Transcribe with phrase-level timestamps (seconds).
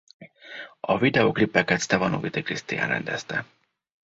[0.79, 3.45] A videóklipeket Sztevanovity Krisztián rendezte.